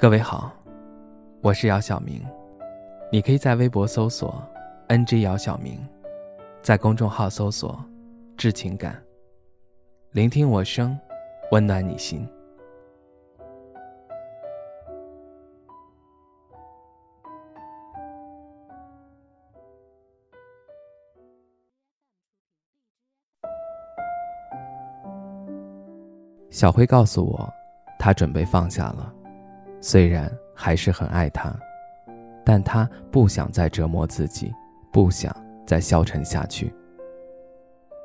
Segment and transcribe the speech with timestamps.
[0.00, 0.52] 各位好，
[1.40, 2.24] 我是姚晓明，
[3.10, 4.40] 你可以在微博搜索
[4.86, 5.76] “ng 姚晓明”，
[6.62, 7.84] 在公众号搜索
[8.38, 8.96] “致情感”，
[10.14, 10.96] 聆听我声，
[11.50, 12.24] 温暖你心。
[26.50, 27.52] 小辉告诉我，
[27.98, 29.12] 他准备放下了。
[29.80, 31.54] 虽然还是很爱他，
[32.44, 34.52] 但他不想再折磨自己，
[34.92, 35.34] 不想
[35.66, 36.72] 再消沉下去。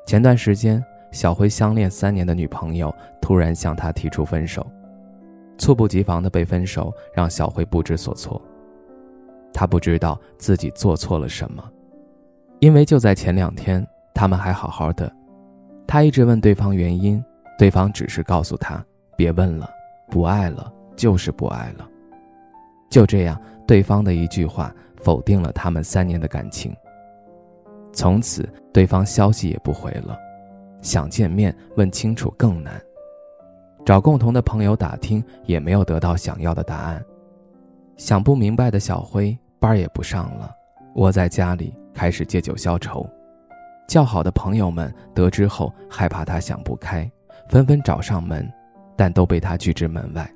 [0.06, 4.66] 前段时间，小辉相恋三年的女朋友突然向他提出分手，
[5.56, 8.40] 猝不及防的被分手让小辉不知所措。
[9.52, 11.64] 他不知道自己做错了什么，
[12.58, 15.10] 因为就在前两天，他们还好好的。
[15.86, 17.24] 他一直问对方原因，
[17.56, 18.84] 对方只是告诉他
[19.16, 19.70] 别问了，
[20.10, 20.73] 不爱了。
[20.96, 21.88] 就是不爱了，
[22.88, 26.74] 就这样，对方的一句话否定了他们三年的感情。
[27.92, 30.18] 从此，对方消息也不回了，
[30.82, 32.80] 想见面问清楚更难，
[33.84, 37.04] 找共同的朋友打听也没有得到想要的答案。
[37.96, 40.52] 想不明白的小辉班也不上了，
[40.96, 43.08] 窝在家里开始借酒消愁。
[43.86, 47.08] 较好的朋友们得知后，害怕他想不开，
[47.48, 48.50] 纷纷找上门，
[48.96, 50.28] 但都被他拒之门外。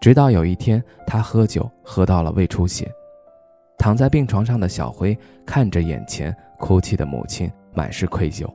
[0.00, 2.90] 直到有一天，他喝酒喝到了胃出血，
[3.76, 8.48] 躺在病床上的小辉看着眼前哭泣的母亲，满是愧疚。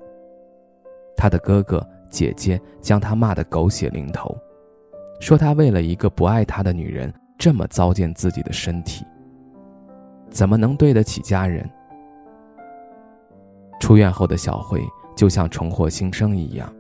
[1.18, 4.36] 他的哥哥姐姐将他骂得狗血淋头，
[5.20, 9.06] 说他为了一个不爱他的女人这么糟践自己的身体，
[10.30, 11.70] 怎么能对得起家人？
[13.82, 14.82] 出院后的小辉
[15.14, 16.74] 就像重获新生一样，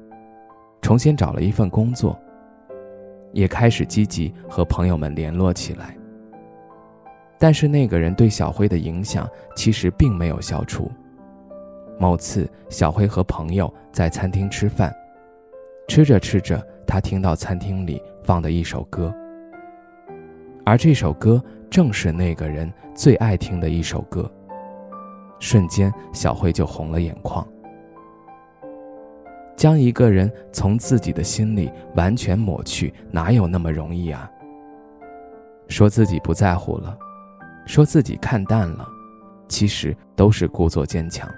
[0.81, 2.17] 重新找了一份工作。
[3.33, 5.97] 也开始积极和朋友们联络起来。
[7.37, 10.89] 但是那个人对小辉的影响其实并没有消除。
[11.99, 14.95] 某次，小辉和朋友在餐厅吃饭，
[15.87, 19.13] 吃着吃着，他听到餐厅里放的一首歌，
[20.65, 24.29] 而这首歌正是那个人最爱听的一首歌。
[25.39, 27.45] 瞬间，小辉就红了眼眶。
[29.63, 34.29] 将一个人从自己的心里完全抹去，哪有那么容易啊？
[35.69, 36.97] 说自己不在乎了，
[37.65, 38.85] 说自己看淡了，
[39.47, 41.31] 其实都是故作坚强。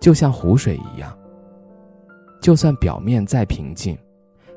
[0.00, 1.14] 就像湖水一样，
[2.40, 3.98] 就算表面再平静，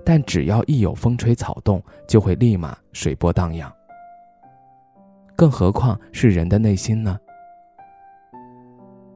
[0.06, 3.70] 但只要一有风吹草动，就会立马水波荡漾。
[5.36, 7.20] 更何况是人的内心呢？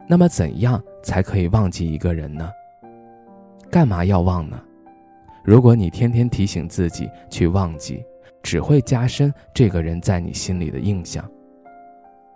[0.05, 2.51] 那么，怎样才可以忘记一个人呢？
[3.71, 4.61] 干嘛要忘呢？
[5.45, 8.03] 如果你天天提醒自己去忘记，
[8.43, 11.23] 只会加深这个人在你心里的印象。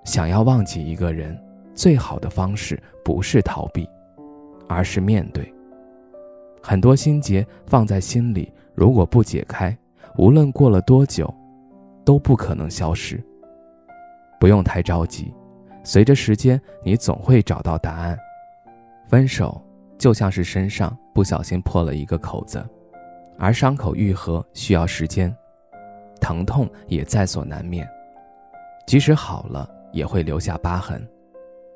[0.05, 1.37] 想要忘记一个人，
[1.73, 3.85] 最好的方式不是逃避，
[4.69, 5.53] 而是面对。
[6.63, 9.77] 很多心结放在心里，如果不解开，
[10.17, 11.31] 无论过了多久，
[12.05, 13.21] 都不可能消失。
[14.39, 15.33] 不用太着急，
[15.83, 18.17] 随着时间，你总会找到答案。
[19.05, 19.61] 分手。
[19.97, 22.63] 就像是身上不小心破了一个口子，
[23.37, 25.35] 而伤口愈合需要时间，
[26.19, 27.87] 疼痛也在所难免。
[28.85, 31.05] 即使好了，也会留下疤痕，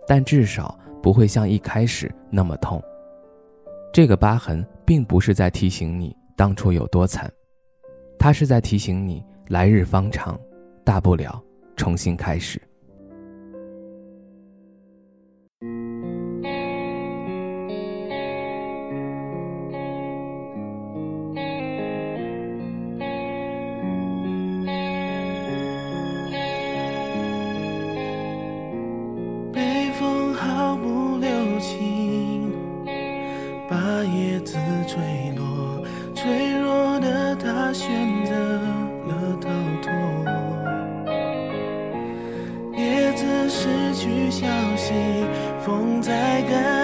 [0.08, 2.82] 但至少不会像一开始那么痛。
[3.92, 7.32] 这个疤痕并不是在提醒你当初有多惨，
[8.20, 10.40] 它是在提醒你来日方长，
[10.84, 11.42] 大不了
[11.76, 12.62] 重新开始。
[37.74, 38.34] 选择
[39.08, 39.50] 了逃
[39.82, 39.92] 脱。
[42.78, 44.94] 叶子失去消息，
[45.62, 46.79] 风在干。